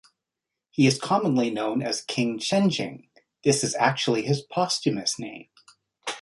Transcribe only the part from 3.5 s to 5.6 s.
was actually his posthumous name.